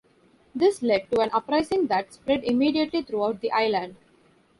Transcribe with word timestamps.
This 0.55 0.81
led 0.81 1.11
to 1.11 1.19
an 1.19 1.29
uprising 1.31 1.85
that 1.85 2.11
spread 2.11 2.43
immediately 2.43 3.03
throughout 3.03 3.39
the 3.39 3.51
island. 3.51 3.97